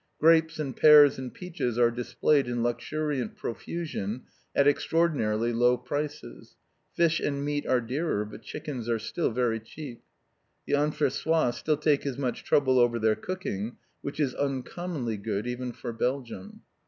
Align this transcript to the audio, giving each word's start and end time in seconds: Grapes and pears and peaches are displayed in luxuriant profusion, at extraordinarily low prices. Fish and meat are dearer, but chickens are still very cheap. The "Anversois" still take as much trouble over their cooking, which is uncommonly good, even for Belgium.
Grapes 0.19 0.57
and 0.57 0.75
pears 0.75 1.19
and 1.19 1.31
peaches 1.31 1.77
are 1.77 1.91
displayed 1.91 2.47
in 2.47 2.63
luxuriant 2.63 3.37
profusion, 3.37 4.23
at 4.55 4.65
extraordinarily 4.67 5.53
low 5.53 5.77
prices. 5.77 6.55
Fish 6.95 7.19
and 7.19 7.45
meat 7.45 7.67
are 7.67 7.79
dearer, 7.79 8.25
but 8.25 8.41
chickens 8.41 8.89
are 8.89 8.97
still 8.97 9.29
very 9.29 9.59
cheap. 9.59 10.01
The 10.65 10.73
"Anversois" 10.73 11.51
still 11.53 11.77
take 11.77 12.03
as 12.07 12.17
much 12.17 12.43
trouble 12.43 12.79
over 12.79 12.97
their 12.97 13.13
cooking, 13.15 13.77
which 14.01 14.19
is 14.19 14.33
uncommonly 14.33 15.17
good, 15.17 15.45
even 15.45 15.71
for 15.71 15.93
Belgium. 15.93 16.61